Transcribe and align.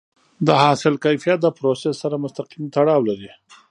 د 0.47 0.49
حاصل 0.63 0.93
کیفیت 1.05 1.39
د 1.41 1.47
پروسس 1.57 1.95
سره 2.03 2.15
مستقیم 2.23 2.63
تړاو 2.75 3.01
لري. 3.09 3.31